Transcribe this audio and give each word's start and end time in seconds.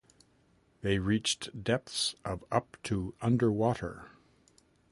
They 0.81 0.97
reach 0.97 1.37
depths 1.61 2.15
of 2.25 2.43
up 2.51 2.75
to 2.85 3.13
underwater. 3.21 4.09